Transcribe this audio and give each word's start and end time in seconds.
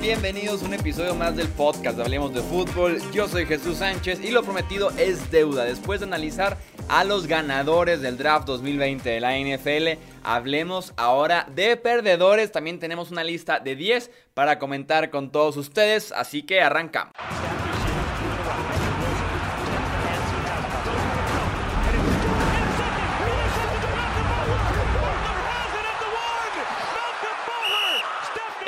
Bienvenidos 0.00 0.62
a 0.62 0.64
un 0.64 0.72
episodio 0.72 1.14
más 1.14 1.36
del 1.36 1.46
podcast 1.48 1.98
de 1.98 2.02
Hablemos 2.02 2.32
de 2.32 2.40
Fútbol. 2.40 2.98
Yo 3.12 3.28
soy 3.28 3.44
Jesús 3.44 3.76
Sánchez 3.76 4.24
y 4.24 4.30
lo 4.30 4.42
prometido 4.42 4.90
es 4.96 5.30
deuda. 5.30 5.64
Después 5.64 6.00
de 6.00 6.06
analizar 6.06 6.56
a 6.88 7.04
los 7.04 7.26
ganadores 7.26 8.00
del 8.00 8.16
draft 8.16 8.46
2020 8.46 9.10
de 9.10 9.20
la 9.20 9.38
NFL, 9.38 10.00
hablemos 10.22 10.94
ahora 10.96 11.46
de 11.54 11.76
perdedores. 11.76 12.50
También 12.50 12.78
tenemos 12.78 13.10
una 13.10 13.24
lista 13.24 13.60
de 13.60 13.76
10 13.76 14.10
para 14.32 14.58
comentar 14.58 15.10
con 15.10 15.30
todos 15.30 15.58
ustedes, 15.58 16.12
así 16.12 16.44
que 16.44 16.62
arrancamos. 16.62 17.12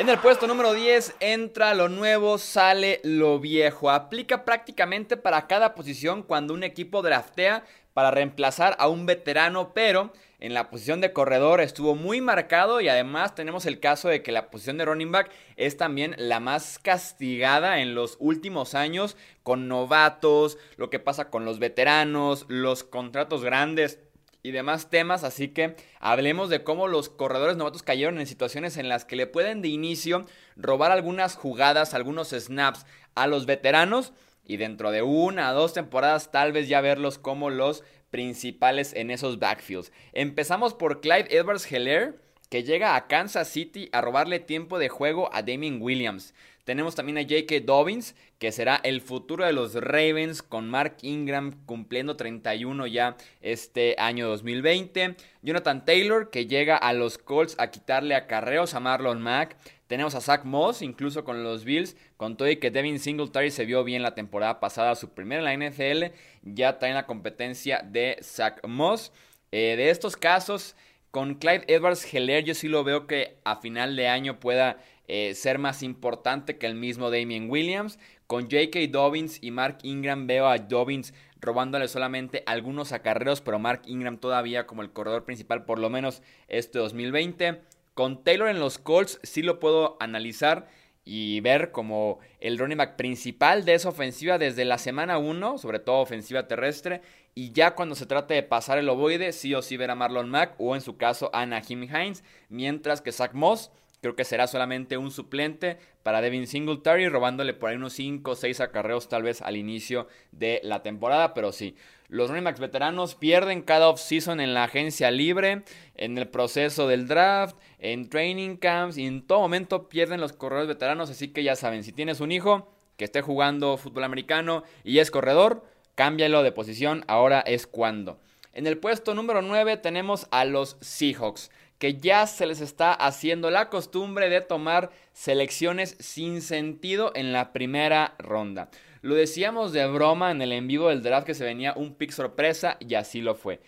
En 0.02 0.08
el 0.08 0.18
puesto 0.18 0.48
número 0.48 0.74
10 0.74 1.14
entra 1.20 1.74
lo 1.74 1.88
nuevo, 1.88 2.36
sale 2.36 3.00
lo 3.04 3.38
viejo. 3.38 3.88
Aplica 3.88 4.44
prácticamente 4.44 5.16
para 5.16 5.46
cada 5.46 5.76
posición 5.76 6.24
cuando 6.24 6.54
un 6.54 6.64
equipo 6.64 7.02
draftea 7.02 7.62
para 7.94 8.10
reemplazar 8.10 8.74
a 8.80 8.88
un 8.88 9.06
veterano, 9.06 9.72
pero 9.72 10.12
en 10.40 10.54
la 10.54 10.70
posición 10.70 11.00
de 11.00 11.12
corredor 11.12 11.60
estuvo 11.60 11.94
muy 11.94 12.20
marcado 12.20 12.80
y 12.80 12.88
además 12.88 13.36
tenemos 13.36 13.64
el 13.64 13.78
caso 13.78 14.08
de 14.08 14.24
que 14.24 14.32
la 14.32 14.50
posición 14.50 14.76
de 14.76 14.86
running 14.86 15.12
back 15.12 15.30
es 15.54 15.76
también 15.76 16.16
la 16.18 16.40
más 16.40 16.80
castigada 16.80 17.78
en 17.78 17.94
los 17.94 18.16
últimos 18.18 18.74
años 18.74 19.16
con 19.44 19.68
novatos, 19.68 20.58
lo 20.78 20.90
que 20.90 20.98
pasa 20.98 21.30
con 21.30 21.44
los 21.44 21.60
veteranos, 21.60 22.44
los 22.48 22.82
contratos 22.82 23.44
grandes 23.44 24.00
y 24.42 24.50
demás 24.50 24.90
temas, 24.90 25.24
así 25.24 25.48
que 25.48 25.76
hablemos 26.00 26.50
de 26.50 26.64
cómo 26.64 26.88
los 26.88 27.08
corredores 27.08 27.56
novatos 27.56 27.82
cayeron 27.82 28.18
en 28.18 28.26
situaciones 28.26 28.76
en 28.76 28.88
las 28.88 29.04
que 29.04 29.16
le 29.16 29.26
pueden 29.26 29.62
de 29.62 29.68
inicio 29.68 30.26
robar 30.56 30.90
algunas 30.90 31.36
jugadas, 31.36 31.94
algunos 31.94 32.30
snaps 32.30 32.84
a 33.14 33.26
los 33.26 33.46
veteranos 33.46 34.12
y 34.44 34.56
dentro 34.56 34.90
de 34.90 35.02
una 35.02 35.52
o 35.52 35.54
dos 35.54 35.74
temporadas 35.74 36.32
tal 36.32 36.52
vez 36.52 36.68
ya 36.68 36.80
verlos 36.80 37.18
como 37.18 37.50
los 37.50 37.84
principales 38.10 38.92
en 38.94 39.10
esos 39.10 39.38
backfields. 39.38 39.92
Empezamos 40.12 40.74
por 40.74 41.00
Clyde 41.00 41.28
Edwards 41.30 41.70
Heller 41.70 42.20
que 42.50 42.64
llega 42.64 42.96
a 42.96 43.06
Kansas 43.06 43.48
City 43.48 43.88
a 43.92 44.02
robarle 44.02 44.38
tiempo 44.38 44.78
de 44.78 44.90
juego 44.90 45.30
a 45.32 45.40
Damien 45.40 45.80
Williams. 45.80 46.34
Tenemos 46.64 46.94
también 46.94 47.18
a 47.18 47.22
J.K. 47.22 47.64
Dobbins, 47.64 48.14
que 48.38 48.52
será 48.52 48.80
el 48.84 49.00
futuro 49.00 49.44
de 49.44 49.52
los 49.52 49.74
Ravens, 49.74 50.42
con 50.42 50.70
Mark 50.70 50.96
Ingram 51.02 51.64
cumpliendo 51.66 52.16
31 52.16 52.86
ya 52.86 53.16
este 53.40 53.96
año 53.98 54.28
2020. 54.28 55.16
Jonathan 55.42 55.84
Taylor, 55.84 56.30
que 56.30 56.46
llega 56.46 56.76
a 56.76 56.92
los 56.92 57.18
Colts 57.18 57.56
a 57.58 57.72
quitarle 57.72 58.14
acarreos 58.14 58.74
a 58.74 58.80
Marlon 58.80 59.20
Mack. 59.20 59.56
Tenemos 59.88 60.14
a 60.14 60.20
Zach 60.20 60.44
Moss, 60.44 60.82
incluso 60.82 61.24
con 61.24 61.42
los 61.42 61.64
Bills, 61.64 61.96
con 62.16 62.36
todo 62.36 62.48
y 62.48 62.56
que 62.56 62.70
Devin 62.70 63.00
Singletary 63.00 63.50
se 63.50 63.64
vio 63.64 63.82
bien 63.82 64.02
la 64.02 64.14
temporada 64.14 64.60
pasada, 64.60 64.94
su 64.94 65.10
primera 65.10 65.50
en 65.50 65.60
la 65.60 65.68
NFL, 65.68 66.14
ya 66.44 66.78
trae 66.78 66.94
la 66.94 67.06
competencia 67.06 67.82
de 67.84 68.18
Zach 68.22 68.64
Moss. 68.66 69.12
Eh, 69.50 69.74
de 69.76 69.90
estos 69.90 70.16
casos, 70.16 70.76
con 71.12 71.34
Clyde 71.34 71.66
Edwards 71.68 72.12
Heller 72.12 72.42
yo 72.42 72.54
sí 72.54 72.68
lo 72.68 72.84
veo 72.84 73.06
que 73.06 73.36
a 73.44 73.56
final 73.56 73.96
de 73.96 74.08
año 74.08 74.40
pueda 74.40 74.78
eh, 75.08 75.34
ser 75.34 75.58
más 75.58 75.82
importante 75.82 76.58
que 76.58 76.66
el 76.66 76.74
mismo 76.74 77.10
Damien 77.10 77.50
Williams. 77.50 77.98
Con 78.26 78.44
J.K. 78.44 78.80
Dobbins 78.90 79.38
y 79.42 79.50
Mark 79.50 79.78
Ingram 79.82 80.26
veo 80.26 80.46
a 80.46 80.58
Dobbins 80.58 81.12
robándole 81.40 81.88
solamente 81.88 82.42
algunos 82.46 82.92
acarreos, 82.92 83.40
pero 83.40 83.58
Mark 83.58 83.82
Ingram 83.86 84.16
todavía 84.16 84.66
como 84.66 84.82
el 84.82 84.92
corredor 84.92 85.24
principal 85.24 85.64
por 85.64 85.78
lo 85.78 85.90
menos 85.90 86.22
este 86.48 86.78
2020. 86.78 87.60
Con 87.94 88.24
Taylor 88.24 88.48
en 88.48 88.60
los 88.60 88.78
Colts 88.78 89.20
sí 89.22 89.42
lo 89.42 89.60
puedo 89.60 89.96
analizar 90.00 90.66
y 91.04 91.40
ver 91.40 91.72
como 91.72 92.20
el 92.40 92.58
running 92.58 92.78
back 92.78 92.96
principal 92.96 93.64
de 93.64 93.74
esa 93.74 93.88
ofensiva 93.88 94.38
desde 94.38 94.64
la 94.64 94.78
semana 94.78 95.18
1, 95.18 95.58
sobre 95.58 95.80
todo 95.80 96.00
ofensiva 96.00 96.46
terrestre, 96.46 97.02
y 97.34 97.52
ya 97.52 97.74
cuando 97.74 97.94
se 97.94 98.06
trate 98.06 98.34
de 98.34 98.42
pasar 98.42 98.78
el 98.78 98.88
ovoide, 98.88 99.32
sí 99.32 99.54
o 99.54 99.62
sí 99.62 99.76
ver 99.76 99.90
a 99.90 99.94
Marlon 99.94 100.30
Mack 100.30 100.54
o 100.58 100.74
en 100.74 100.80
su 100.80 100.96
caso 100.96 101.30
a 101.32 101.44
Naheem 101.44 101.82
Hines, 101.82 102.22
mientras 102.48 103.00
que 103.00 103.10
Zach 103.10 103.32
Moss 103.32 103.70
Creo 104.02 104.16
que 104.16 104.24
será 104.24 104.48
solamente 104.48 104.96
un 104.96 105.12
suplente 105.12 105.78
para 106.02 106.20
Devin 106.20 106.48
Singletary, 106.48 107.08
robándole 107.08 107.54
por 107.54 107.70
ahí 107.70 107.76
unos 107.76 107.92
5 107.92 108.32
o 108.32 108.34
6 108.34 108.60
acarreos 108.60 109.08
tal 109.08 109.22
vez 109.22 109.40
al 109.42 109.56
inicio 109.56 110.08
de 110.32 110.60
la 110.64 110.82
temporada. 110.82 111.34
Pero 111.34 111.52
sí, 111.52 111.76
los 112.08 112.28
running 112.28 112.42
backs 112.42 112.58
veteranos 112.58 113.14
pierden 113.14 113.62
cada 113.62 113.88
offseason 113.88 114.40
en 114.40 114.54
la 114.54 114.64
agencia 114.64 115.12
libre, 115.12 115.62
en 115.94 116.18
el 116.18 116.26
proceso 116.26 116.88
del 116.88 117.06
draft, 117.06 117.56
en 117.78 118.10
training 118.10 118.56
camps 118.56 118.98
y 118.98 119.06
en 119.06 119.24
todo 119.24 119.38
momento 119.38 119.88
pierden 119.88 120.20
los 120.20 120.32
corredores 120.32 120.66
veteranos. 120.66 121.08
Así 121.08 121.28
que 121.28 121.44
ya 121.44 121.54
saben, 121.54 121.84
si 121.84 121.92
tienes 121.92 122.18
un 122.18 122.32
hijo 122.32 122.74
que 122.96 123.04
esté 123.04 123.22
jugando 123.22 123.76
fútbol 123.76 124.02
americano 124.02 124.64
y 124.82 124.98
es 124.98 125.12
corredor, 125.12 125.64
cámbialo 125.94 126.42
de 126.42 126.50
posición, 126.50 127.04
ahora 127.06 127.38
es 127.40 127.68
cuando. 127.68 128.18
En 128.54 128.66
el 128.66 128.76
puesto 128.76 129.14
número 129.14 129.40
9 129.40 129.78
tenemos 129.78 130.26
a 130.30 130.44
los 130.44 130.76
Seahawks 130.80 131.50
que 131.78 131.94
ya 131.94 132.26
se 132.26 132.46
les 132.46 132.60
está 132.60 132.92
haciendo 132.92 133.50
la 133.50 133.68
costumbre 133.68 134.28
de 134.28 134.40
tomar 134.40 134.90
selecciones 135.12 135.96
sin 135.98 136.42
sentido 136.42 137.12
en 137.16 137.32
la 137.32 137.52
primera 137.52 138.14
ronda. 138.18 138.68
Lo 139.00 139.16
decíamos 139.16 139.72
de 139.72 139.84
broma 139.86 140.30
en 140.30 140.42
el 140.42 140.52
en 140.52 140.68
vivo 140.68 140.90
del 140.90 141.02
draft 141.02 141.26
que 141.26 141.34
se 141.34 141.44
venía 141.44 141.72
un 141.74 141.94
pick 141.94 142.12
sorpresa 142.12 142.76
y 142.78 142.94
así 142.94 143.20
lo 143.20 143.34
fue. 143.34 143.60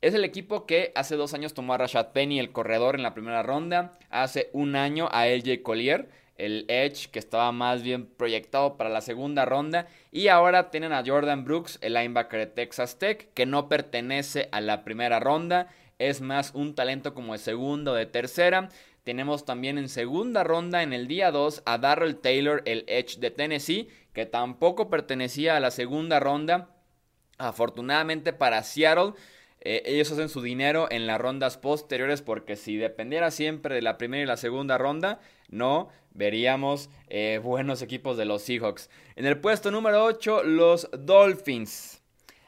Es 0.00 0.14
el 0.14 0.24
equipo 0.24 0.66
que 0.66 0.90
hace 0.96 1.14
dos 1.14 1.34
años 1.34 1.54
tomó 1.54 1.74
a 1.74 1.78
Rashad 1.78 2.12
Penny, 2.12 2.40
el 2.40 2.50
corredor, 2.50 2.96
en 2.96 3.02
la 3.02 3.12
primera 3.12 3.42
ronda. 3.42 3.92
Hace 4.08 4.48
un 4.54 4.74
año 4.74 5.08
a 5.12 5.26
LJ 5.26 5.62
Collier, 5.62 6.08
el 6.40 6.64
Edge, 6.68 7.08
que 7.10 7.18
estaba 7.18 7.52
más 7.52 7.82
bien 7.82 8.06
proyectado 8.06 8.76
para 8.76 8.90
la 8.90 9.00
segunda 9.00 9.44
ronda. 9.44 9.86
Y 10.10 10.28
ahora 10.28 10.70
tienen 10.70 10.92
a 10.92 11.04
Jordan 11.04 11.44
Brooks, 11.44 11.78
el 11.82 11.94
linebacker 11.94 12.40
de 12.40 12.46
Texas 12.46 12.98
Tech, 12.98 13.32
que 13.34 13.46
no 13.46 13.68
pertenece 13.68 14.48
a 14.52 14.60
la 14.60 14.84
primera 14.84 15.20
ronda 15.20 15.68
es 16.00 16.22
más 16.22 16.52
un 16.54 16.74
talento 16.74 17.14
como 17.14 17.34
de 17.34 17.38
segunda 17.38 17.92
o 17.92 17.94
de 17.94 18.06
tercera. 18.06 18.70
Tenemos 19.04 19.44
también 19.44 19.76
en 19.76 19.88
segunda 19.88 20.42
ronda 20.42 20.82
en 20.82 20.92
el 20.94 21.06
día 21.06 21.30
2 21.30 21.62
a 21.66 21.78
Darrell 21.78 22.16
Taylor, 22.16 22.62
el 22.64 22.84
Edge 22.88 23.18
de 23.20 23.30
Tennessee, 23.30 23.88
que 24.14 24.24
tampoco 24.24 24.88
pertenecía 24.88 25.56
a 25.56 25.60
la 25.60 25.70
segunda 25.70 26.18
ronda. 26.18 26.70
Afortunadamente 27.36 28.32
para 28.32 28.62
Seattle, 28.62 29.12
eh, 29.62 29.82
ellos 29.84 30.10
hacen 30.10 30.28
su 30.28 30.40
dinero 30.40 30.88
en 30.90 31.06
las 31.06 31.20
rondas 31.20 31.58
posteriores 31.58 32.22
porque 32.22 32.56
si 32.56 32.76
dependiera 32.76 33.30
siempre 33.30 33.74
de 33.74 33.82
la 33.82 33.98
primera 33.98 34.22
y 34.22 34.26
la 34.26 34.36
segunda 34.36 34.78
ronda, 34.78 35.20
no 35.48 35.88
veríamos 36.12 36.88
eh, 37.08 37.40
buenos 37.42 37.82
equipos 37.82 38.16
de 38.16 38.24
los 38.24 38.42
Seahawks. 38.42 38.88
En 39.16 39.26
el 39.26 39.38
puesto 39.38 39.70
número 39.70 40.04
8, 40.04 40.44
los 40.44 40.88
Dolphins. 40.92 42.02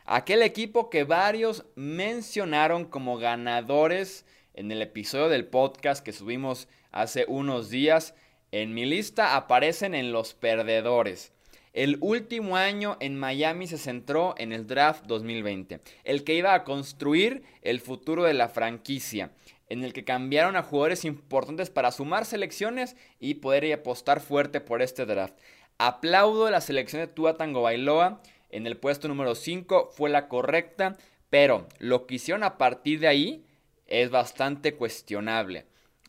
Aquel 0.04 0.42
equipo 0.42 0.90
que 0.90 1.04
varios 1.04 1.64
mencionaron 1.74 2.86
como 2.86 3.18
ganadores 3.18 4.26
en 4.54 4.72
el 4.72 4.82
episodio 4.82 5.28
del 5.28 5.46
podcast 5.46 6.04
que 6.04 6.12
subimos 6.12 6.68
hace 6.90 7.24
unos 7.28 7.70
días. 7.70 8.14
En 8.50 8.74
mi 8.74 8.84
lista 8.84 9.36
aparecen 9.36 9.94
en 9.94 10.12
los 10.12 10.34
perdedores. 10.34 11.32
El 11.72 11.96
último 12.02 12.56
año 12.56 12.98
en 13.00 13.18
Miami 13.18 13.66
se 13.66 13.78
centró 13.78 14.34
en 14.36 14.52
el 14.52 14.66
draft 14.66 15.06
2020, 15.06 15.80
el 16.04 16.22
que 16.22 16.34
iba 16.34 16.52
a 16.52 16.64
construir 16.64 17.44
el 17.62 17.80
futuro 17.80 18.24
de 18.24 18.34
la 18.34 18.50
franquicia, 18.50 19.30
en 19.70 19.82
el 19.82 19.94
que 19.94 20.04
cambiaron 20.04 20.56
a 20.56 20.64
jugadores 20.64 21.06
importantes 21.06 21.70
para 21.70 21.90
sumar 21.90 22.26
selecciones 22.26 22.94
y 23.18 23.34
poder 23.34 23.72
apostar 23.72 24.20
fuerte 24.20 24.60
por 24.60 24.82
este 24.82 25.06
draft. 25.06 25.34
Aplaudo 25.78 26.50
la 26.50 26.60
selección 26.60 27.00
de 27.00 27.08
Tua 27.08 27.38
Tango 27.38 27.62
Bailoa 27.62 28.20
en 28.50 28.66
el 28.66 28.76
puesto 28.76 29.08
número 29.08 29.34
5 29.34 29.92
fue 29.96 30.10
la 30.10 30.28
correcta, 30.28 30.98
pero 31.30 31.66
lo 31.78 32.06
que 32.06 32.16
hicieron 32.16 32.44
a 32.44 32.58
partir 32.58 33.00
de 33.00 33.08
ahí 33.08 33.46
es 33.86 34.10
bastante 34.10 34.74
cuestionable. 34.74 35.64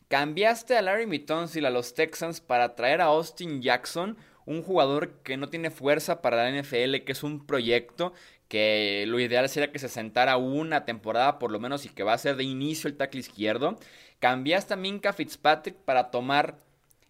Cambiaste 0.08 0.76
a 0.76 0.82
Larry 0.82 1.06
Mitonsil 1.06 1.64
a 1.64 1.70
los 1.70 1.94
Texans 1.94 2.42
para 2.42 2.74
traer 2.74 3.00
a 3.00 3.06
Austin 3.06 3.62
Jackson, 3.62 4.18
un 4.46 4.62
jugador 4.62 5.12
que 5.22 5.36
no 5.36 5.48
tiene 5.48 5.70
fuerza 5.70 6.22
para 6.22 6.36
la 6.36 6.50
NFL, 6.50 7.04
que 7.04 7.12
es 7.12 7.22
un 7.22 7.46
proyecto 7.46 8.12
que 8.48 9.04
lo 9.08 9.18
ideal 9.18 9.48
sería 9.48 9.72
que 9.72 9.78
se 9.78 9.88
sentara 9.88 10.36
una 10.36 10.84
temporada 10.84 11.38
por 11.38 11.50
lo 11.50 11.60
menos 11.60 11.86
y 11.86 11.88
que 11.88 12.02
va 12.02 12.12
a 12.12 12.18
ser 12.18 12.36
de 12.36 12.44
inicio 12.44 12.88
el 12.88 12.96
tackle 12.96 13.20
izquierdo. 13.20 13.78
Cambiaste 14.18 14.74
a 14.74 14.76
Minka 14.76 15.12
Fitzpatrick 15.12 15.76
para 15.76 16.10
tomar 16.10 16.58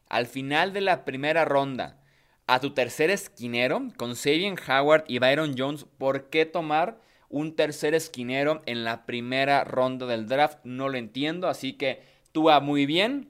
al 0.08 0.26
final 0.26 0.72
de 0.72 0.80
la 0.80 1.04
primera 1.04 1.44
ronda 1.44 1.98
a 2.46 2.60
tu 2.60 2.70
tercer 2.70 3.10
esquinero 3.10 3.88
con 3.96 4.16
Sabian 4.16 4.56
Howard 4.68 5.04
y 5.08 5.18
Byron 5.18 5.54
Jones. 5.56 5.86
¿Por 5.98 6.30
qué 6.30 6.46
tomar 6.46 6.98
un 7.28 7.56
tercer 7.56 7.94
esquinero 7.94 8.62
en 8.66 8.84
la 8.84 9.06
primera 9.06 9.64
ronda 9.64 10.06
del 10.06 10.26
draft? 10.28 10.58
No 10.64 10.88
lo 10.88 10.98
entiendo, 10.98 11.48
así 11.48 11.72
que 11.74 12.02
tú 12.32 12.44
va 12.44 12.60
muy 12.60 12.86
bien, 12.86 13.28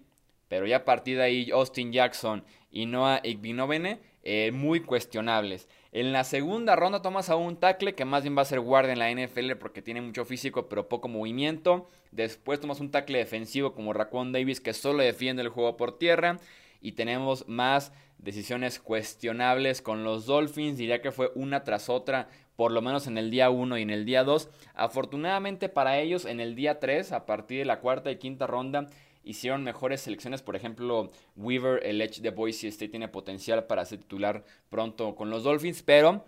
pero 0.49 0.67
ya 0.67 0.79
a 0.79 0.85
partir 0.85 1.17
de 1.17 1.25
ahí 1.25 1.51
Austin 1.51 1.93
Jackson 1.93 2.45
y 2.75 2.87
Noah 2.87 3.21
Igbinovene 3.23 4.01
eh, 4.25 4.51
muy 4.53 4.81
cuestionables. 4.81 5.69
En 5.93 6.13
la 6.13 6.25
segunda 6.25 6.75
ronda 6.75 7.03
tomas 7.03 7.31
a 7.31 7.37
un 7.37 7.57
tackle 7.57 7.95
que 7.95 8.05
más 8.05 8.25
bien 8.25 8.37
va 8.37 8.43
a 8.43 8.47
ser 8.47 8.59
guardia 8.59 8.93
en 8.93 8.99
la 8.99 9.13
NFL 9.13 9.53
porque 9.61 9.81
tiene 9.81 10.03
mucho 10.03 10.25
físico 10.25 10.69
pero 10.69 10.89
poco 10.89 11.07
movimiento. 11.07 11.89
Después 12.11 12.61
tomas 12.61 12.81
un 12.81 12.91
tackle 12.91 13.19
defensivo 13.19 13.75
como 13.75 13.93
Raquan 13.93 14.33
Davis 14.33 14.61
que 14.61 14.75
solo 14.75 15.05
defiende 15.05 15.43
el 15.43 15.49
juego 15.49 15.77
por 15.77 15.97
tierra. 15.99 16.39
y 16.81 16.93
tenemos 16.93 17.49
más 17.49 17.93
decisiones 18.19 18.79
cuestionables 18.79 19.81
con 19.81 20.03
los 20.03 20.27
Dolphins. 20.27 20.77
Diría 20.77 21.01
que 21.01 21.13
fue 21.13 21.31
una 21.35 21.63
tras 21.63 21.89
otra, 21.89 22.29
por 22.57 22.73
lo 22.73 22.83
menos 22.83 23.07
en 23.07 23.17
el 23.19 23.31
día 23.31 23.51
1 23.51 23.79
y 23.79 23.83
en 23.83 23.91
el 23.91 24.05
día 24.05 24.25
2. 24.25 24.51
Afortunadamente 24.75 25.69
para 25.69 25.99
ellos, 26.01 26.25
en 26.25 26.41
el 26.41 26.55
día 26.57 26.81
3, 26.81 27.13
a 27.13 27.25
partir 27.25 27.61
de 27.61 27.65
la 27.65 27.81
cuarta 27.81 28.11
y 28.11 28.17
quinta 28.17 28.47
ronda, 28.47 28.89
hicieron 29.25 29.65
mejores 29.65 30.03
selecciones. 30.03 30.43
Por 30.43 30.57
ejemplo, 30.57 31.11
Weaver, 31.37 31.85
el 31.85 32.01
Edge 32.01 32.21
de 32.21 32.31
Boise 32.31 32.69
State, 32.69 32.91
tiene 32.91 33.09
potencial 33.09 33.65
para 33.65 33.85
ser 33.85 33.99
titular 33.99 34.45
pronto 34.71 35.15
con 35.15 35.31
los 35.31 35.45
Dolphins, 35.45 35.83
pero 35.83 36.25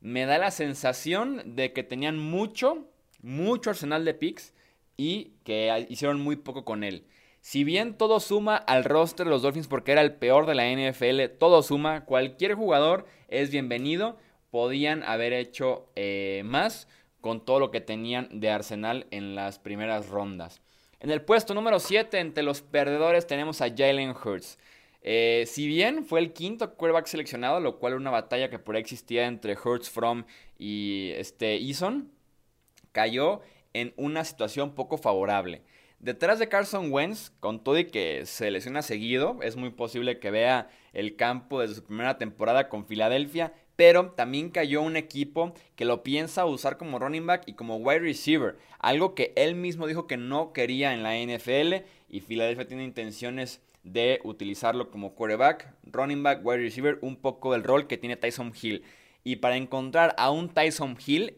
me 0.00 0.26
da 0.26 0.38
la 0.38 0.50
sensación 0.50 1.56
de 1.56 1.72
que 1.72 1.82
tenían 1.82 2.18
mucho, 2.18 2.86
mucho 3.22 3.70
arsenal 3.70 4.04
de 4.04 4.14
picks 4.14 4.54
y 4.96 5.32
que 5.44 5.86
hicieron 5.88 6.20
muy 6.20 6.36
poco 6.36 6.64
con 6.64 6.84
él. 6.84 7.04
Si 7.40 7.62
bien 7.62 7.94
todo 7.94 8.18
suma 8.18 8.56
al 8.56 8.84
roster 8.84 9.26
de 9.26 9.30
los 9.30 9.42
Dolphins 9.42 9.68
porque 9.68 9.92
era 9.92 10.00
el 10.00 10.14
peor 10.14 10.46
de 10.46 10.54
la 10.56 10.68
NFL, 10.68 11.36
todo 11.38 11.62
suma, 11.62 12.04
cualquier 12.04 12.54
jugador 12.54 13.06
es 13.28 13.50
bienvenido. 13.50 14.16
Podían 14.50 15.02
haber 15.04 15.32
hecho 15.32 15.88
eh, 15.94 16.42
más 16.44 16.88
con 17.20 17.44
todo 17.44 17.60
lo 17.60 17.70
que 17.70 17.80
tenían 17.80 18.28
de 18.32 18.50
arsenal 18.50 19.06
en 19.10 19.34
las 19.34 19.58
primeras 19.58 20.08
rondas. 20.08 20.60
En 20.98 21.10
el 21.10 21.22
puesto 21.22 21.52
número 21.52 21.78
7, 21.78 22.18
entre 22.18 22.42
los 22.42 22.62
perdedores, 22.62 23.26
tenemos 23.26 23.60
a 23.60 23.68
Jalen 23.68 24.10
Hurts. 24.10 24.58
Eh, 25.02 25.44
si 25.46 25.66
bien 25.66 26.04
fue 26.04 26.20
el 26.20 26.32
quinto 26.32 26.74
quarterback 26.74 27.06
seleccionado, 27.06 27.60
lo 27.60 27.78
cual 27.78 27.92
era 27.92 28.00
una 28.00 28.10
batalla 28.10 28.48
que 28.48 28.58
por 28.58 28.74
ahí 28.74 28.80
existía 28.80 29.26
entre 29.26 29.56
Hurts, 29.56 29.90
From 29.90 30.24
y 30.58 31.12
este 31.16 31.56
Eason, 31.58 32.10
cayó 32.92 33.42
en 33.74 33.92
una 33.96 34.24
situación 34.24 34.74
poco 34.74 34.96
favorable. 34.96 35.62
Detrás 35.98 36.38
de 36.38 36.48
Carson 36.48 36.90
Wentz, 36.90 37.30
con 37.40 37.62
todo 37.62 37.76
que 37.92 38.24
se 38.26 38.50
lesiona 38.50 38.82
seguido, 38.82 39.38
es 39.42 39.56
muy 39.56 39.70
posible 39.70 40.18
que 40.18 40.30
vea 40.30 40.70
el 40.92 41.16
campo 41.16 41.60
desde 41.60 41.76
su 41.76 41.84
primera 41.84 42.16
temporada 42.18 42.68
con 42.68 42.86
Filadelfia, 42.86 43.52
pero 43.76 44.12
también 44.12 44.50
cayó 44.50 44.82
un 44.82 44.96
equipo 44.96 45.52
que 45.76 45.84
lo 45.84 46.02
piensa 46.02 46.46
usar 46.46 46.78
como 46.78 46.98
running 46.98 47.26
back 47.26 47.44
y 47.46 47.52
como 47.52 47.76
wide 47.76 48.00
receiver, 48.00 48.56
algo 48.78 49.14
que 49.14 49.32
él 49.36 49.54
mismo 49.54 49.86
dijo 49.86 50.06
que 50.06 50.16
no 50.16 50.52
quería 50.52 50.94
en 50.94 51.02
la 51.02 51.16
NFL 51.16 51.84
y 52.08 52.20
Filadelfia 52.20 52.66
tiene 52.66 52.84
intenciones 52.84 53.60
de 53.82 54.20
utilizarlo 54.24 54.90
como 54.90 55.14
quarterback, 55.14 55.72
running 55.84 56.22
back, 56.22 56.44
wide 56.44 56.58
receiver, 56.58 56.98
un 57.02 57.16
poco 57.16 57.52
del 57.52 57.62
rol 57.62 57.86
que 57.86 57.98
tiene 57.98 58.16
Tyson 58.16 58.52
Hill. 58.60 58.82
Y 59.22 59.36
para 59.36 59.56
encontrar 59.56 60.14
a 60.18 60.30
un 60.30 60.48
Tyson 60.48 60.96
Hill 61.04 61.36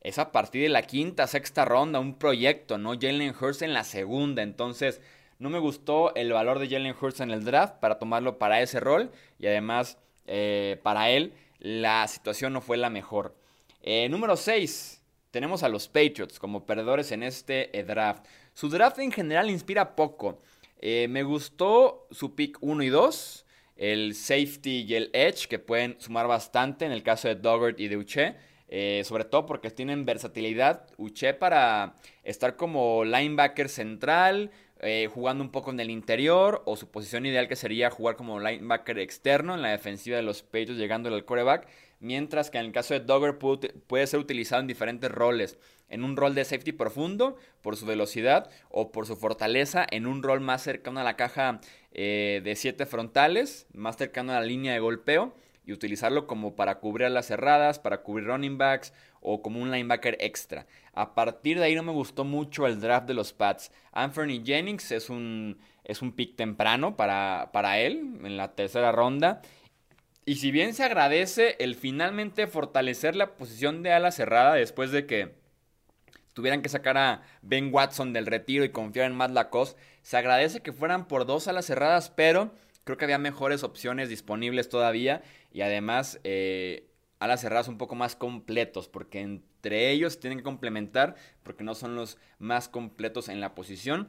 es 0.00 0.18
a 0.18 0.32
partir 0.32 0.62
de 0.62 0.68
la 0.68 0.82
quinta, 0.82 1.26
sexta 1.26 1.64
ronda, 1.64 1.98
un 1.98 2.16
proyecto, 2.16 2.78
¿no? 2.78 2.92
Jalen 2.92 3.34
Hurts 3.38 3.62
en 3.62 3.74
la 3.74 3.84
segunda. 3.84 4.42
Entonces, 4.42 5.00
no 5.38 5.50
me 5.50 5.58
gustó 5.58 6.14
el 6.14 6.32
valor 6.32 6.60
de 6.60 6.68
Jalen 6.68 6.94
Hurts 6.98 7.20
en 7.20 7.30
el 7.30 7.44
draft 7.44 7.74
para 7.80 7.98
tomarlo 7.98 8.38
para 8.38 8.62
ese 8.62 8.78
rol. 8.78 9.10
Y 9.38 9.46
además, 9.46 9.98
eh, 10.26 10.78
para 10.82 11.10
él, 11.10 11.32
la 11.66 12.06
situación 12.06 12.52
no 12.52 12.60
fue 12.60 12.76
la 12.76 12.90
mejor. 12.90 13.36
Eh, 13.82 14.08
número 14.08 14.36
6. 14.36 15.02
Tenemos 15.30 15.62
a 15.62 15.68
los 15.68 15.88
Patriots 15.88 16.38
como 16.38 16.64
perdedores 16.64 17.12
en 17.12 17.22
este 17.22 17.76
eh, 17.78 17.82
draft. 17.82 18.24
Su 18.54 18.68
draft 18.68 18.98
en 19.00 19.12
general 19.12 19.50
inspira 19.50 19.96
poco. 19.96 20.40
me 20.80 21.22
gustó 21.22 22.06
su 22.10 22.34
pick 22.34 22.58
1 22.60 22.82
y 22.82 22.88
2 22.88 23.46
el 23.76 24.14
safety 24.14 24.86
y 24.88 24.94
el 24.94 25.10
edge, 25.12 25.46
que 25.48 25.58
pueden 25.58 26.00
sumar 26.00 26.26
bastante 26.26 26.84
en 26.86 26.92
el 26.92 27.02
caso 27.02 27.28
de 27.28 27.36
Doggart 27.36 27.78
y 27.78 27.88
de 27.88 27.96
Uche. 27.96 28.34
Eh, 28.68 29.02
sobre 29.04 29.24
todo 29.24 29.46
porque 29.46 29.70
tienen 29.70 30.04
versatilidad. 30.04 30.86
Uche 30.96 31.34
para 31.34 31.94
estar 32.24 32.56
como 32.56 33.04
linebacker 33.04 33.68
central, 33.68 34.50
eh, 34.80 35.08
jugando 35.12 35.42
un 35.42 35.50
poco 35.50 35.70
en 35.70 35.80
el 35.80 35.90
interior, 35.90 36.62
o 36.66 36.76
su 36.76 36.90
posición 36.90 37.24
ideal 37.24 37.48
que 37.48 37.56
sería 37.56 37.90
jugar 37.90 38.16
como 38.16 38.40
linebacker 38.40 38.98
externo 38.98 39.54
en 39.54 39.62
la 39.62 39.70
defensiva 39.70 40.16
de 40.16 40.22
los 40.22 40.42
Patriots, 40.42 40.78
llegando 40.78 41.08
al 41.08 41.24
quarterback. 41.24 41.68
Mientras 41.98 42.50
que 42.50 42.58
en 42.58 42.66
el 42.66 42.72
caso 42.72 42.92
de 42.92 43.00
Dogger 43.00 43.38
puede 43.38 44.06
ser 44.06 44.20
utilizado 44.20 44.60
en 44.60 44.66
diferentes 44.66 45.10
roles. 45.10 45.58
En 45.88 46.04
un 46.04 46.16
rol 46.16 46.34
de 46.34 46.44
safety 46.44 46.72
profundo, 46.72 47.36
por 47.62 47.76
su 47.76 47.86
velocidad, 47.86 48.50
o 48.68 48.92
por 48.92 49.06
su 49.06 49.16
fortaleza, 49.16 49.86
en 49.90 50.06
un 50.06 50.22
rol 50.22 50.40
más 50.40 50.62
cercano 50.62 51.00
a 51.00 51.04
la 51.04 51.16
caja 51.16 51.60
eh, 51.92 52.42
de 52.44 52.54
7 52.54 52.84
frontales, 52.84 53.66
más 53.72 53.96
cercano 53.96 54.32
a 54.32 54.40
la 54.40 54.46
línea 54.46 54.74
de 54.74 54.80
golpeo 54.80 55.34
y 55.64 55.72
utilizarlo 55.72 56.26
como 56.26 56.54
para 56.54 56.78
cubrir 56.78 57.10
las 57.10 57.26
cerradas, 57.26 57.78
para 57.78 58.02
cubrir 58.02 58.26
running 58.26 58.58
backs 58.58 58.92
o 59.28 59.42
como 59.42 59.60
un 59.60 59.72
linebacker 59.72 60.16
extra. 60.20 60.66
A 60.92 61.16
partir 61.16 61.58
de 61.58 61.64
ahí 61.64 61.74
no 61.74 61.82
me 61.82 61.90
gustó 61.90 62.24
mucho 62.24 62.68
el 62.68 62.80
draft 62.80 63.08
de 63.08 63.14
los 63.14 63.32
Pats. 63.32 63.72
Anthony 63.90 64.44
Jennings 64.44 64.92
es 64.92 65.10
un, 65.10 65.58
es 65.82 66.00
un 66.00 66.12
pick 66.12 66.36
temprano 66.36 66.96
para, 66.96 67.50
para 67.52 67.80
él 67.80 68.20
en 68.22 68.36
la 68.36 68.54
tercera 68.54 68.92
ronda. 68.92 69.42
Y 70.24 70.36
si 70.36 70.52
bien 70.52 70.74
se 70.74 70.84
agradece 70.84 71.56
el 71.58 71.74
finalmente 71.74 72.46
fortalecer 72.46 73.16
la 73.16 73.34
posición 73.34 73.82
de 73.82 73.92
ala 73.92 74.12
cerrada 74.12 74.54
después 74.54 74.92
de 74.92 75.06
que 75.06 75.34
tuvieran 76.32 76.62
que 76.62 76.68
sacar 76.68 76.96
a 76.96 77.22
Ben 77.42 77.74
Watson 77.74 78.12
del 78.12 78.26
retiro 78.26 78.64
y 78.64 78.68
confiar 78.68 79.06
en 79.06 79.16
Matt 79.16 79.32
Lacoste, 79.32 79.80
se 80.02 80.16
agradece 80.16 80.60
que 80.60 80.72
fueran 80.72 81.08
por 81.08 81.26
dos 81.26 81.48
alas 81.48 81.66
cerradas, 81.66 82.10
pero 82.10 82.54
creo 82.84 82.96
que 82.96 83.04
había 83.04 83.18
mejores 83.18 83.64
opciones 83.64 84.08
disponibles 84.08 84.68
todavía 84.68 85.22
y 85.50 85.62
además 85.62 86.20
eh, 86.22 86.85
alas 87.18 87.40
cerradas 87.40 87.68
un 87.68 87.78
poco 87.78 87.94
más 87.94 88.16
completos, 88.16 88.88
porque 88.88 89.20
entre 89.20 89.90
ellos 89.90 90.20
tienen 90.20 90.38
que 90.38 90.44
complementar, 90.44 91.16
porque 91.42 91.64
no 91.64 91.74
son 91.74 91.96
los 91.96 92.18
más 92.38 92.68
completos 92.68 93.28
en 93.28 93.40
la 93.40 93.54
posición. 93.54 94.08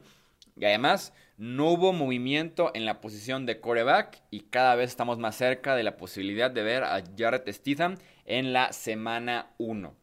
Y 0.56 0.64
además, 0.64 1.12
no 1.36 1.70
hubo 1.70 1.92
movimiento 1.92 2.72
en 2.74 2.84
la 2.84 3.00
posición 3.00 3.46
de 3.46 3.60
coreback 3.60 4.22
y 4.30 4.40
cada 4.40 4.74
vez 4.74 4.90
estamos 4.90 5.18
más 5.18 5.36
cerca 5.36 5.76
de 5.76 5.84
la 5.84 5.96
posibilidad 5.96 6.50
de 6.50 6.62
ver 6.62 6.84
a 6.84 7.02
Jared 7.16 7.50
Stidham 7.52 7.96
en 8.24 8.52
la 8.52 8.72
semana 8.72 9.50
1. 9.58 9.94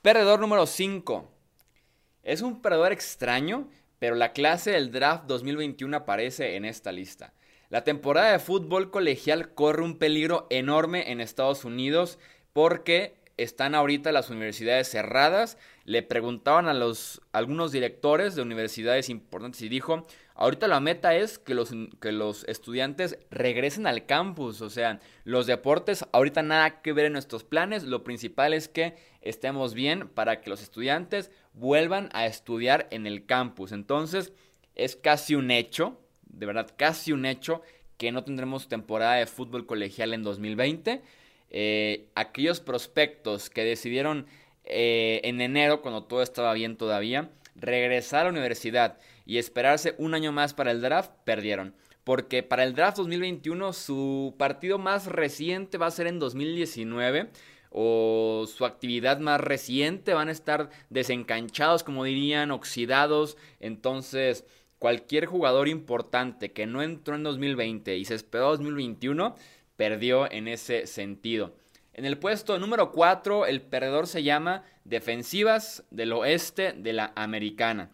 Perdedor 0.00 0.40
número 0.40 0.64
5. 0.64 1.30
Es 2.22 2.40
un 2.40 2.62
perdedor 2.62 2.92
extraño, 2.92 3.68
pero 3.98 4.14
la 4.14 4.32
clase 4.32 4.70
del 4.70 4.90
draft 4.90 5.24
2021 5.26 5.96
aparece 5.96 6.56
en 6.56 6.64
esta 6.64 6.92
lista. 6.92 7.34
La 7.70 7.84
temporada 7.84 8.32
de 8.32 8.38
fútbol 8.38 8.90
colegial 8.90 9.52
corre 9.52 9.82
un 9.82 9.98
peligro 9.98 10.46
enorme 10.48 11.12
en 11.12 11.20
Estados 11.20 11.66
Unidos 11.66 12.18
porque 12.54 13.18
están 13.36 13.74
ahorita 13.74 14.10
las 14.10 14.30
universidades 14.30 14.88
cerradas. 14.88 15.58
Le 15.84 16.02
preguntaban 16.02 16.66
a 16.66 16.72
los 16.72 17.20
algunos 17.30 17.70
directores 17.70 18.34
de 18.34 18.40
universidades 18.40 19.10
importantes 19.10 19.60
y 19.60 19.68
dijo, 19.68 20.06
ahorita 20.34 20.66
la 20.66 20.80
meta 20.80 21.14
es 21.14 21.38
que 21.38 21.52
los, 21.52 21.74
que 22.00 22.10
los 22.10 22.44
estudiantes 22.44 23.18
regresen 23.30 23.86
al 23.86 24.06
campus. 24.06 24.62
O 24.62 24.70
sea, 24.70 24.98
los 25.24 25.46
deportes 25.46 26.06
ahorita 26.12 26.42
nada 26.42 26.80
que 26.80 26.94
ver 26.94 27.04
en 27.04 27.12
nuestros 27.12 27.44
planes. 27.44 27.84
Lo 27.84 28.02
principal 28.02 28.54
es 28.54 28.68
que 28.68 28.96
estemos 29.20 29.74
bien 29.74 30.08
para 30.08 30.40
que 30.40 30.48
los 30.48 30.62
estudiantes 30.62 31.30
vuelvan 31.52 32.08
a 32.14 32.24
estudiar 32.24 32.88
en 32.90 33.06
el 33.06 33.26
campus. 33.26 33.72
Entonces, 33.72 34.32
es 34.74 34.96
casi 34.96 35.34
un 35.34 35.50
hecho 35.50 36.00
de 36.28 36.46
verdad 36.46 36.70
casi 36.76 37.12
un 37.12 37.26
hecho 37.26 37.62
que 37.96 38.12
no 38.12 38.24
tendremos 38.24 38.68
temporada 38.68 39.16
de 39.16 39.26
fútbol 39.26 39.66
colegial 39.66 40.14
en 40.14 40.22
2020. 40.22 41.02
Eh, 41.50 42.06
aquellos 42.14 42.60
prospectos 42.60 43.50
que 43.50 43.64
decidieron 43.64 44.26
eh, 44.64 45.20
en 45.24 45.40
enero, 45.40 45.82
cuando 45.82 46.04
todo 46.04 46.22
estaba 46.22 46.52
bien 46.54 46.76
todavía, 46.76 47.30
regresar 47.56 48.20
a 48.20 48.24
la 48.24 48.30
universidad 48.30 48.98
y 49.26 49.38
esperarse 49.38 49.94
un 49.98 50.14
año 50.14 50.32
más 50.32 50.54
para 50.54 50.70
el 50.70 50.80
draft, 50.80 51.10
perdieron. 51.24 51.74
Porque 52.04 52.42
para 52.42 52.64
el 52.64 52.74
draft 52.74 52.98
2021 52.98 53.72
su 53.72 54.34
partido 54.38 54.78
más 54.78 55.06
reciente 55.06 55.76
va 55.76 55.86
a 55.86 55.90
ser 55.90 56.06
en 56.06 56.18
2019 56.18 57.30
o 57.70 58.46
su 58.46 58.64
actividad 58.64 59.18
más 59.18 59.40
reciente 59.40 60.14
van 60.14 60.28
a 60.28 60.32
estar 60.32 60.70
desencanchados, 60.88 61.82
como 61.84 62.04
dirían, 62.04 62.50
oxidados. 62.50 63.36
Entonces, 63.60 64.44
cualquier 64.78 65.26
jugador 65.26 65.68
importante 65.68 66.52
que 66.52 66.66
no 66.66 66.82
entró 66.82 67.14
en 67.14 67.22
2020 67.22 67.96
y 67.96 68.04
se 68.04 68.14
esperó 68.14 68.50
2021, 68.50 69.34
perdió 69.76 70.30
en 70.30 70.48
ese 70.48 70.86
sentido. 70.86 71.54
En 71.92 72.04
el 72.04 72.18
puesto 72.18 72.58
número 72.58 72.92
4, 72.92 73.46
el 73.46 73.60
perdedor 73.60 74.06
se 74.06 74.22
llama 74.22 74.62
Defensivas 74.84 75.84
del 75.90 76.12
Oeste 76.12 76.72
de 76.72 76.92
la 76.92 77.12
Americana. 77.16 77.90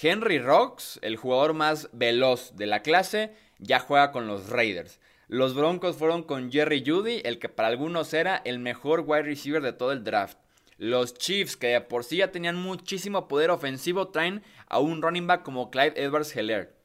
Henry 0.00 0.38
Rocks, 0.38 0.98
el 1.00 1.16
jugador 1.16 1.54
más 1.54 1.88
veloz 1.92 2.54
de 2.54 2.66
la 2.66 2.82
clase, 2.82 3.32
ya 3.58 3.80
juega 3.80 4.12
con 4.12 4.26
los 4.26 4.50
Raiders. 4.50 5.00
Los 5.28 5.54
Broncos 5.54 5.96
fueron 5.96 6.22
con 6.22 6.52
Jerry 6.52 6.84
Judy, 6.86 7.22
el 7.24 7.38
que 7.38 7.48
para 7.48 7.68
algunos 7.68 8.12
era 8.12 8.42
el 8.44 8.58
mejor 8.58 9.04
wide 9.06 9.22
receiver 9.22 9.62
de 9.62 9.72
todo 9.72 9.92
el 9.92 10.04
draft. 10.04 10.38
Los 10.78 11.14
Chiefs, 11.14 11.56
que 11.56 11.68
de 11.68 11.80
por 11.80 12.04
sí 12.04 12.18
ya 12.18 12.30
tenían 12.30 12.56
muchísimo 12.56 13.28
poder 13.28 13.50
ofensivo, 13.50 14.08
traen 14.08 14.42
a 14.68 14.78
un 14.78 15.00
running 15.00 15.26
back 15.26 15.42
como 15.42 15.70
Clyde 15.70 16.02
Edwards 16.02 16.36
Heller. 16.36 16.76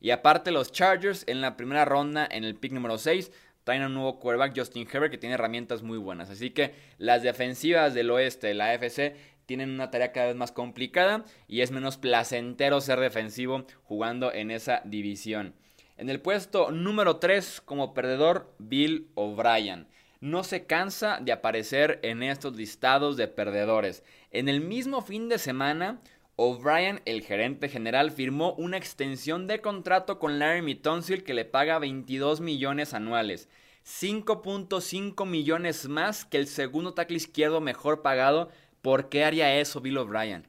Y 0.00 0.10
aparte 0.10 0.50
los 0.50 0.72
Chargers 0.72 1.24
en 1.26 1.40
la 1.40 1.56
primera 1.56 1.84
ronda, 1.84 2.26
en 2.30 2.44
el 2.44 2.56
pick 2.56 2.72
número 2.72 2.98
6, 2.98 3.30
traen 3.64 3.82
a 3.82 3.86
un 3.86 3.94
nuevo 3.94 4.20
quarterback, 4.20 4.56
Justin 4.56 4.86
Herbert, 4.90 5.10
que 5.10 5.18
tiene 5.18 5.34
herramientas 5.34 5.82
muy 5.82 5.98
buenas. 5.98 6.30
Así 6.30 6.50
que 6.50 6.74
las 6.98 7.22
defensivas 7.22 7.94
del 7.94 8.10
oeste 8.10 8.48
de 8.48 8.54
la 8.54 8.70
AFC 8.70 9.14
tienen 9.46 9.70
una 9.70 9.90
tarea 9.90 10.12
cada 10.12 10.28
vez 10.28 10.36
más 10.36 10.52
complicada 10.52 11.24
y 11.48 11.60
es 11.60 11.70
menos 11.70 11.96
placentero 11.96 12.80
ser 12.80 13.00
defensivo 13.00 13.66
jugando 13.82 14.32
en 14.32 14.50
esa 14.50 14.82
división. 14.84 15.54
En 15.96 16.10
el 16.10 16.20
puesto 16.20 16.70
número 16.70 17.16
3 17.16 17.62
como 17.64 17.94
perdedor, 17.94 18.54
Bill 18.58 19.10
O'Brien. 19.14 19.86
No 20.24 20.42
se 20.42 20.64
cansa 20.64 21.18
de 21.20 21.32
aparecer 21.32 22.00
en 22.02 22.22
estos 22.22 22.56
listados 22.56 23.18
de 23.18 23.28
perdedores. 23.28 24.02
En 24.30 24.48
el 24.48 24.62
mismo 24.62 25.02
fin 25.02 25.28
de 25.28 25.36
semana, 25.36 26.00
O'Brien, 26.36 27.02
el 27.04 27.20
gerente 27.20 27.68
general, 27.68 28.10
firmó 28.10 28.54
una 28.54 28.78
extensión 28.78 29.46
de 29.46 29.60
contrato 29.60 30.18
con 30.18 30.38
Larry 30.38 30.76
Tonsil 30.76 31.24
que 31.24 31.34
le 31.34 31.44
paga 31.44 31.78
22 31.78 32.40
millones 32.40 32.94
anuales. 32.94 33.50
5.5 33.84 35.26
millones 35.26 35.88
más 35.88 36.24
que 36.24 36.38
el 36.38 36.46
segundo 36.46 36.94
tackle 36.94 37.18
izquierdo 37.18 37.60
mejor 37.60 38.00
pagado. 38.00 38.48
¿Por 38.80 39.10
qué 39.10 39.26
haría 39.26 39.60
eso 39.60 39.82
Bill 39.82 39.98
O'Brien? 39.98 40.48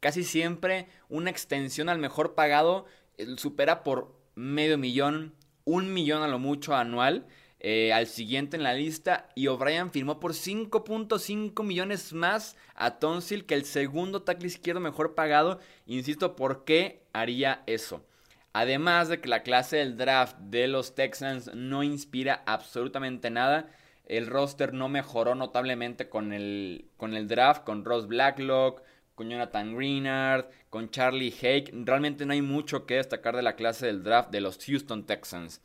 Casi 0.00 0.22
siempre 0.22 0.86
una 1.08 1.30
extensión 1.30 1.88
al 1.88 1.98
mejor 1.98 2.34
pagado 2.34 2.84
eh, 3.16 3.26
supera 3.38 3.84
por 3.84 4.14
medio 4.34 4.76
millón, 4.76 5.32
un 5.64 5.94
millón 5.94 6.22
a 6.22 6.28
lo 6.28 6.38
mucho 6.38 6.74
anual. 6.74 7.26
Eh, 7.66 7.94
al 7.94 8.06
siguiente 8.06 8.58
en 8.58 8.62
la 8.62 8.74
lista 8.74 9.30
y 9.34 9.46
O'Brien 9.46 9.90
firmó 9.90 10.20
por 10.20 10.32
5.5 10.34 11.64
millones 11.64 12.12
más 12.12 12.58
a 12.74 12.98
Tonsil 12.98 13.46
que 13.46 13.54
el 13.54 13.64
segundo 13.64 14.20
tackle 14.20 14.48
izquierdo 14.48 14.82
mejor 14.82 15.14
pagado. 15.14 15.60
Insisto, 15.86 16.36
¿por 16.36 16.66
qué 16.66 17.06
haría 17.14 17.62
eso? 17.64 18.04
Además 18.52 19.08
de 19.08 19.22
que 19.22 19.30
la 19.30 19.42
clase 19.42 19.78
del 19.78 19.96
draft 19.96 20.36
de 20.40 20.68
los 20.68 20.94
Texans 20.94 21.54
no 21.54 21.82
inspira 21.82 22.42
absolutamente 22.44 23.30
nada. 23.30 23.70
El 24.04 24.26
roster 24.26 24.74
no 24.74 24.90
mejoró 24.90 25.34
notablemente 25.34 26.10
con 26.10 26.34
el, 26.34 26.84
con 26.98 27.14
el 27.14 27.28
draft, 27.28 27.64
con 27.64 27.86
Ross 27.86 28.06
Blacklock, 28.06 28.82
con 29.14 29.30
Jonathan 29.30 29.74
Greenard, 29.74 30.50
con 30.68 30.90
Charlie 30.90 31.32
Hake. 31.32 31.70
Realmente 31.72 32.26
no 32.26 32.34
hay 32.34 32.42
mucho 32.42 32.84
que 32.84 32.96
destacar 32.96 33.34
de 33.34 33.42
la 33.42 33.56
clase 33.56 33.86
del 33.86 34.02
draft 34.02 34.30
de 34.30 34.42
los 34.42 34.62
Houston 34.62 35.06
Texans. 35.06 35.62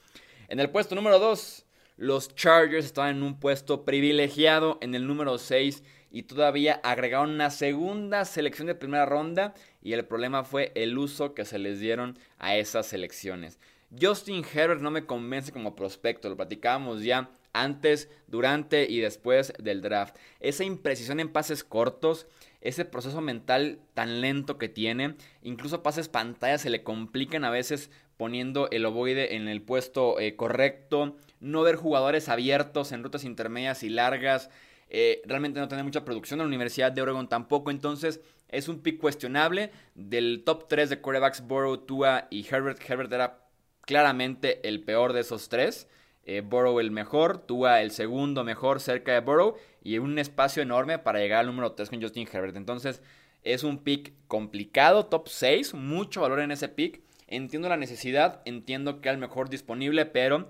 En 0.47 0.61
el 0.61 0.69
puesto 0.69 0.95
número 0.95 1.19
2, 1.19 1.65
los 1.99 2.33
Chargers 2.33 2.85
estaban 2.85 3.17
en 3.17 3.23
un 3.23 3.41
puesto 3.41 3.83
privilegiado 3.83 4.77
en 4.79 4.95
el 4.95 5.05
número 5.05 5.37
6 5.37 5.83
y 6.11 6.23
todavía 6.23 6.79
agregaron 6.81 7.31
una 7.31 7.49
segunda 7.49 8.23
selección 8.23 8.67
de 8.67 8.75
primera 8.75 9.05
ronda 9.05 9.53
y 9.81 9.91
el 9.91 10.05
problema 10.05 10.45
fue 10.45 10.71
el 10.75 10.97
uso 10.97 11.33
que 11.33 11.43
se 11.43 11.59
les 11.59 11.81
dieron 11.81 12.17
a 12.37 12.55
esas 12.55 12.85
selecciones. 12.85 13.59
Justin 14.01 14.45
Herbert 14.45 14.79
no 14.79 14.91
me 14.91 15.05
convence 15.05 15.51
como 15.51 15.75
prospecto, 15.75 16.29
lo 16.29 16.37
platicábamos 16.37 17.03
ya 17.03 17.31
antes, 17.51 18.07
durante 18.27 18.89
y 18.89 19.01
después 19.01 19.51
del 19.59 19.81
draft. 19.81 20.15
Esa 20.39 20.63
imprecisión 20.63 21.19
en 21.19 21.33
pases 21.33 21.65
cortos, 21.65 22.27
ese 22.61 22.85
proceso 22.85 23.19
mental 23.19 23.81
tan 23.93 24.21
lento 24.21 24.57
que 24.57 24.69
tiene, 24.69 25.15
incluso 25.41 25.83
pases 25.83 26.07
pantalla 26.07 26.59
se 26.59 26.69
le 26.69 26.81
complican 26.81 27.43
a 27.43 27.49
veces 27.49 27.91
poniendo 28.15 28.69
el 28.71 28.85
ovoide 28.85 29.35
en 29.35 29.47
el 29.47 29.61
puesto 29.61 30.19
eh, 30.19 30.35
correcto, 30.35 31.17
no 31.39 31.61
ver 31.61 31.75
jugadores 31.75 32.29
abiertos 32.29 32.91
en 32.91 33.03
rutas 33.03 33.23
intermedias 33.23 33.83
y 33.83 33.89
largas, 33.89 34.49
eh, 34.89 35.21
realmente 35.25 35.59
no 35.59 35.67
tener 35.67 35.85
mucha 35.85 36.03
producción 36.03 36.39
en 36.39 36.45
la 36.45 36.47
Universidad 36.47 36.91
de 36.91 37.01
Oregon 37.01 37.29
tampoco, 37.29 37.71
entonces 37.71 38.21
es 38.49 38.67
un 38.67 38.81
pick 38.81 38.99
cuestionable 38.99 39.71
del 39.93 40.43
top 40.43 40.67
3 40.67 40.89
de 40.89 41.01
quarterbacks 41.01 41.41
Burrow, 41.41 41.77
Tua 41.77 42.27
y 42.31 42.45
Herbert. 42.49 42.81
Herbert 42.89 43.11
era 43.13 43.43
claramente 43.81 44.67
el 44.67 44.83
peor 44.83 45.13
de 45.13 45.21
esos 45.21 45.49
tres. 45.49 45.87
Eh, 46.23 46.43
el 46.79 46.91
mejor, 46.91 47.39
Tua 47.39 47.81
el 47.81 47.91
segundo 47.91 48.43
mejor 48.43 48.79
cerca 48.79 49.13
de 49.13 49.19
Burrow 49.19 49.55
y 49.83 49.97
un 49.97 50.19
espacio 50.19 50.61
enorme 50.61 50.99
para 50.99 51.19
llegar 51.19 51.39
al 51.39 51.47
número 51.47 51.71
3 51.71 51.89
con 51.89 52.01
Justin 52.01 52.27
Herbert. 52.31 52.55
Entonces 52.55 53.01
es 53.43 53.63
un 53.63 53.79
pick 53.79 54.13
complicado, 54.27 55.05
top 55.05 55.27
6, 55.27 55.73
mucho 55.73 56.21
valor 56.21 56.41
en 56.41 56.51
ese 56.51 56.69
pick. 56.69 57.01
Entiendo 57.27 57.69
la 57.69 57.77
necesidad, 57.77 58.41
entiendo 58.45 59.01
que 59.01 59.09
es 59.09 59.13
el 59.13 59.19
mejor 59.19 59.49
disponible, 59.49 60.05
pero 60.05 60.47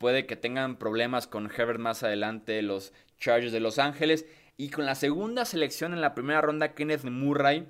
puede 0.00 0.24
que 0.24 0.34
tengan 0.34 0.76
problemas 0.76 1.26
con 1.26 1.50
Herbert 1.54 1.78
más 1.78 2.02
adelante 2.02 2.62
los 2.62 2.94
Chargers 3.18 3.52
de 3.52 3.60
Los 3.60 3.78
Ángeles. 3.78 4.24
Y 4.56 4.70
con 4.70 4.86
la 4.86 4.94
segunda 4.94 5.44
selección 5.44 5.92
en 5.92 6.00
la 6.00 6.14
primera 6.14 6.40
ronda, 6.40 6.72
Kenneth 6.72 7.04
Murray, 7.04 7.66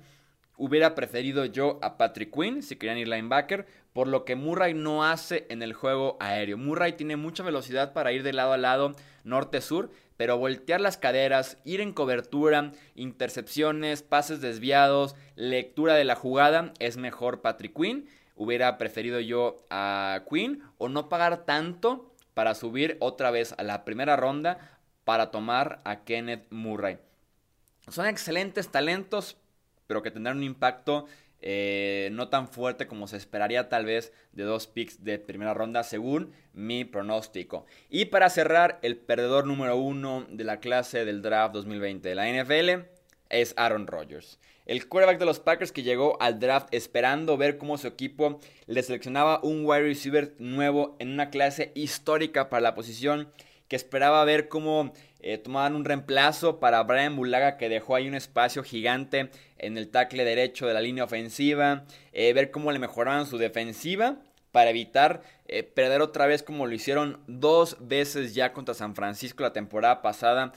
hubiera 0.55 0.95
preferido 0.95 1.43
yo 1.43 1.77
a 1.81 1.97
Patrick 1.97 2.33
Quinn 2.33 2.63
si 2.63 2.77
querían 2.77 2.97
ir 2.97 3.09
linebacker, 3.09 3.67
por 3.91 4.07
lo 4.07 4.23
que 4.23 4.37
Murray 4.37 4.73
no 4.73 5.03
hace 5.03 5.45
en 5.49 5.61
el 5.61 5.73
juego 5.73 6.15
aéreo. 6.21 6.57
Murray 6.57 6.93
tiene 6.93 7.17
mucha 7.17 7.43
velocidad 7.43 7.91
para 7.91 8.13
ir 8.13 8.23
de 8.23 8.31
lado 8.31 8.53
a 8.53 8.57
lado, 8.57 8.95
norte-sur, 9.25 9.91
pero 10.15 10.37
voltear 10.37 10.79
las 10.79 10.97
caderas, 10.97 11.57
ir 11.65 11.81
en 11.81 11.91
cobertura, 11.91 12.71
intercepciones, 12.95 14.03
pases 14.03 14.39
desviados, 14.39 15.17
lectura 15.35 15.95
de 15.95 16.05
la 16.05 16.15
jugada, 16.15 16.71
es 16.79 16.95
mejor 16.95 17.41
Patrick 17.41 17.75
Quinn 17.75 18.07
hubiera 18.41 18.79
preferido 18.79 19.19
yo 19.19 19.57
a 19.69 20.23
Queen 20.27 20.63
o 20.79 20.89
no 20.89 21.09
pagar 21.09 21.45
tanto 21.45 22.10
para 22.33 22.55
subir 22.55 22.97
otra 22.99 23.31
vez 23.31 23.53
a 23.57 23.63
la 23.63 23.83
primera 23.85 24.15
ronda 24.15 24.79
para 25.03 25.31
tomar 25.31 25.81
a 25.83 26.03
Kenneth 26.03 26.47
Murray. 26.49 26.97
Son 27.87 28.05
excelentes 28.05 28.69
talentos, 28.69 29.37
pero 29.87 30.01
que 30.01 30.11
tendrán 30.11 30.37
un 30.37 30.43
impacto 30.43 31.05
eh, 31.43 32.09
no 32.11 32.29
tan 32.29 32.47
fuerte 32.47 32.85
como 32.85 33.07
se 33.07 33.17
esperaría 33.17 33.67
tal 33.67 33.85
vez 33.85 34.13
de 34.31 34.43
dos 34.43 34.67
picks 34.67 35.03
de 35.03 35.17
primera 35.17 35.55
ronda 35.55 35.83
según 35.83 36.33
mi 36.53 36.85
pronóstico. 36.85 37.65
Y 37.89 38.05
para 38.05 38.29
cerrar, 38.29 38.77
el 38.83 38.95
perdedor 38.95 39.47
número 39.47 39.75
uno 39.75 40.27
de 40.29 40.43
la 40.43 40.59
clase 40.59 41.03
del 41.03 41.23
draft 41.23 41.55
2020 41.55 42.09
de 42.09 42.15
la 42.15 42.27
NFL 42.27 42.85
es 43.29 43.55
Aaron 43.57 43.87
Rodgers. 43.87 44.39
El 44.71 44.87
quarterback 44.87 45.19
de 45.19 45.25
los 45.25 45.41
Packers 45.41 45.73
que 45.73 45.83
llegó 45.83 46.15
al 46.21 46.39
draft 46.39 46.69
esperando 46.73 47.35
ver 47.35 47.57
cómo 47.57 47.77
su 47.77 47.87
equipo 47.87 48.39
le 48.67 48.81
seleccionaba 48.81 49.41
un 49.43 49.65
wide 49.65 49.81
receiver 49.81 50.33
nuevo 50.39 50.95
en 50.99 51.11
una 51.11 51.29
clase 51.29 51.73
histórica 51.75 52.47
para 52.47 52.61
la 52.61 52.73
posición, 52.73 53.29
que 53.67 53.75
esperaba 53.75 54.23
ver 54.23 54.47
cómo 54.47 54.93
eh, 55.19 55.37
tomaban 55.37 55.75
un 55.75 55.83
reemplazo 55.83 56.61
para 56.61 56.81
Brian 56.83 57.17
Bulaga 57.17 57.57
que 57.57 57.67
dejó 57.67 57.95
ahí 57.95 58.07
un 58.07 58.15
espacio 58.15 58.63
gigante 58.63 59.29
en 59.57 59.77
el 59.77 59.89
tackle 59.89 60.23
derecho 60.23 60.67
de 60.67 60.73
la 60.73 60.79
línea 60.79 61.03
ofensiva, 61.03 61.83
eh, 62.13 62.31
ver 62.31 62.49
cómo 62.49 62.71
le 62.71 62.79
mejoraban 62.79 63.25
su 63.25 63.37
defensiva 63.37 64.19
para 64.53 64.69
evitar 64.69 65.21
eh, 65.49 65.63
perder 65.63 66.01
otra 66.01 66.27
vez 66.27 66.43
como 66.43 66.65
lo 66.65 66.73
hicieron 66.73 67.19
dos 67.27 67.75
veces 67.81 68.35
ya 68.35 68.53
contra 68.53 68.73
San 68.73 68.95
Francisco 68.95 69.43
la 69.43 69.51
temporada 69.51 70.01
pasada, 70.01 70.53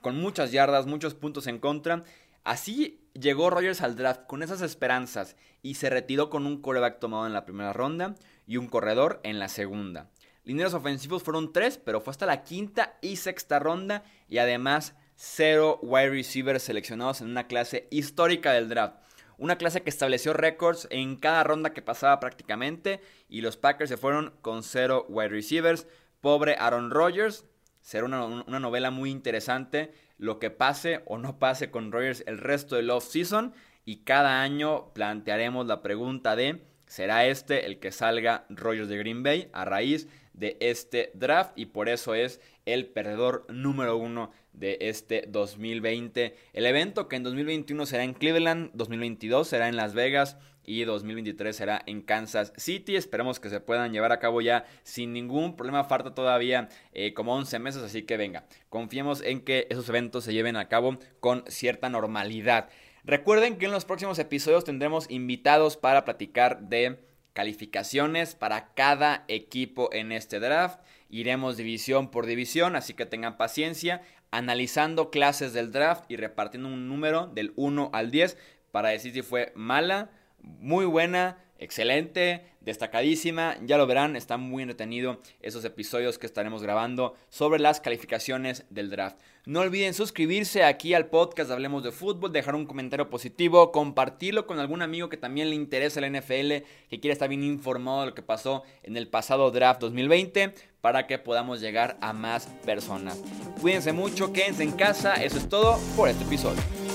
con 0.00 0.20
muchas 0.20 0.52
yardas, 0.52 0.86
muchos 0.86 1.14
puntos 1.14 1.48
en 1.48 1.58
contra. 1.58 2.04
Así 2.44 2.99
llegó 3.14 3.50
Rogers 3.50 3.82
al 3.82 3.96
draft 3.96 4.26
con 4.26 4.42
esas 4.42 4.62
esperanzas 4.62 5.36
y 5.62 5.74
se 5.74 5.90
retiró 5.90 6.30
con 6.30 6.46
un 6.46 6.60
coreback 6.60 7.00
tomado 7.00 7.26
en 7.26 7.32
la 7.32 7.44
primera 7.44 7.72
ronda 7.72 8.14
y 8.46 8.56
un 8.56 8.68
corredor 8.68 9.20
en 9.22 9.38
la 9.38 9.48
segunda. 9.48 10.10
Lineros 10.44 10.74
ofensivos 10.74 11.22
fueron 11.22 11.52
tres, 11.52 11.78
pero 11.78 12.00
fue 12.00 12.10
hasta 12.10 12.26
la 12.26 12.42
quinta 12.42 12.98
y 13.02 13.16
sexta 13.16 13.58
ronda 13.58 14.04
y 14.28 14.38
además 14.38 14.94
cero 15.16 15.78
wide 15.82 16.10
receivers 16.10 16.62
seleccionados 16.62 17.20
en 17.20 17.28
una 17.28 17.46
clase 17.46 17.86
histórica 17.90 18.52
del 18.52 18.68
draft. 18.68 18.96
Una 19.36 19.56
clase 19.56 19.82
que 19.82 19.90
estableció 19.90 20.32
récords 20.32 20.88
en 20.90 21.16
cada 21.16 21.44
ronda 21.44 21.72
que 21.72 21.82
pasaba 21.82 22.20
prácticamente 22.20 23.00
y 23.28 23.40
los 23.40 23.56
Packers 23.56 23.90
se 23.90 23.96
fueron 23.96 24.34
con 24.42 24.62
cero 24.62 25.06
wide 25.08 25.28
receivers. 25.28 25.86
Pobre 26.20 26.56
Aaron 26.58 26.90
Rodgers, 26.90 27.44
será 27.80 28.04
una, 28.04 28.24
una 28.24 28.60
novela 28.60 28.90
muy 28.90 29.10
interesante 29.10 29.94
lo 30.20 30.38
que 30.38 30.50
pase 30.50 31.00
o 31.06 31.16
no 31.16 31.38
pase 31.38 31.70
con 31.70 31.90
Rogers 31.90 32.22
el 32.26 32.38
resto 32.38 32.76
del 32.76 32.90
off-season. 32.90 33.54
Y 33.86 34.04
cada 34.04 34.42
año 34.42 34.92
plantearemos 34.92 35.66
la 35.66 35.82
pregunta 35.82 36.36
de, 36.36 36.62
¿será 36.86 37.24
este 37.24 37.64
el 37.64 37.80
que 37.80 37.90
salga 37.90 38.44
Rogers 38.50 38.88
de 38.88 38.98
Green 38.98 39.22
Bay 39.22 39.48
a 39.54 39.64
raíz 39.64 40.08
de 40.40 40.56
este 40.58 41.12
draft? 41.14 41.52
Y 41.54 41.66
por 41.66 41.88
eso 41.88 42.14
es 42.14 42.40
el 42.66 42.86
perdedor 42.86 43.46
número 43.48 43.96
uno 43.96 44.32
de 44.52 44.78
este 44.80 45.24
2020. 45.28 46.34
El 46.52 46.66
evento 46.66 47.06
que 47.06 47.16
en 47.16 47.22
2021 47.22 47.86
será 47.86 48.02
en 48.02 48.14
Cleveland, 48.14 48.70
2022 48.74 49.46
será 49.46 49.68
en 49.68 49.76
Las 49.76 49.94
Vegas 49.94 50.36
y 50.64 50.84
2023 50.84 51.54
será 51.54 51.82
en 51.86 52.02
Kansas 52.02 52.52
City. 52.56 52.96
Esperemos 52.96 53.38
que 53.38 53.50
se 53.50 53.60
puedan 53.60 53.92
llevar 53.92 54.12
a 54.12 54.18
cabo 54.18 54.40
ya 54.40 54.64
sin 54.82 55.12
ningún 55.12 55.56
problema. 55.56 55.84
Falta 55.84 56.14
todavía 56.14 56.68
eh, 56.92 57.14
como 57.14 57.34
11 57.34 57.58
meses, 57.58 57.82
así 57.82 58.02
que 58.02 58.16
venga, 58.16 58.46
confiemos 58.68 59.22
en 59.22 59.42
que 59.42 59.66
esos 59.70 59.88
eventos 59.88 60.24
se 60.24 60.32
lleven 60.32 60.56
a 60.56 60.68
cabo 60.68 60.98
con 61.20 61.44
cierta 61.48 61.88
normalidad. 61.88 62.68
Recuerden 63.04 63.56
que 63.56 63.66
en 63.66 63.72
los 63.72 63.84
próximos 63.84 64.18
episodios 64.18 64.64
tendremos 64.64 65.10
invitados 65.10 65.76
para 65.76 66.04
platicar 66.04 66.60
de 66.62 67.00
calificaciones 67.32 68.34
para 68.34 68.72
cada 68.74 69.24
equipo 69.28 69.92
en 69.92 70.12
este 70.12 70.40
draft. 70.40 70.80
Iremos 71.08 71.56
división 71.56 72.10
por 72.10 72.26
división, 72.26 72.76
así 72.76 72.94
que 72.94 73.06
tengan 73.06 73.36
paciencia, 73.36 74.02
analizando 74.30 75.10
clases 75.10 75.52
del 75.52 75.72
draft 75.72 76.04
y 76.08 76.16
repartiendo 76.16 76.68
un 76.68 76.88
número 76.88 77.26
del 77.26 77.52
1 77.56 77.90
al 77.92 78.10
10 78.10 78.36
para 78.70 78.90
decir 78.90 79.12
si 79.12 79.22
fue 79.22 79.52
mala, 79.56 80.10
muy 80.38 80.84
buena, 80.84 81.38
excelente, 81.60 82.42
destacadísima. 82.60 83.56
Ya 83.64 83.78
lo 83.78 83.86
verán, 83.86 84.16
está 84.16 84.36
muy 84.38 84.62
entretenido 84.62 85.20
esos 85.40 85.64
episodios 85.64 86.18
que 86.18 86.26
estaremos 86.26 86.62
grabando 86.62 87.14
sobre 87.28 87.60
las 87.60 87.80
calificaciones 87.80 88.64
del 88.70 88.90
draft. 88.90 89.16
No 89.46 89.60
olviden 89.60 89.94
suscribirse 89.94 90.64
aquí 90.64 90.94
al 90.94 91.06
podcast 91.06 91.50
Hablemos 91.50 91.84
de 91.84 91.92
Fútbol, 91.92 92.32
dejar 92.32 92.54
un 92.54 92.66
comentario 92.66 93.08
positivo, 93.08 93.72
compartirlo 93.72 94.46
con 94.46 94.58
algún 94.58 94.82
amigo 94.82 95.08
que 95.08 95.16
también 95.16 95.50
le 95.50 95.56
interesa 95.56 96.00
el 96.00 96.12
NFL, 96.18 96.66
que 96.88 97.00
quiera 97.00 97.12
estar 97.12 97.28
bien 97.28 97.44
informado 97.44 98.00
de 98.00 98.06
lo 98.06 98.14
que 98.14 98.22
pasó 98.22 98.64
en 98.82 98.96
el 98.96 99.08
pasado 99.08 99.50
draft 99.50 99.80
2020 99.80 100.54
para 100.80 101.06
que 101.06 101.18
podamos 101.18 101.60
llegar 101.60 101.98
a 102.00 102.12
más 102.12 102.46
personas. 102.64 103.22
Cuídense 103.60 103.92
mucho, 103.92 104.32
quédense 104.32 104.62
en 104.62 104.72
casa, 104.72 105.14
eso 105.14 105.38
es 105.38 105.48
todo 105.48 105.78
por 105.96 106.08
este 106.08 106.24
episodio. 106.24 106.89